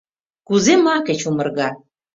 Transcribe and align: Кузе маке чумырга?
Кузе 0.47 0.73
маке 0.85 1.13
чумырга? 1.21 1.69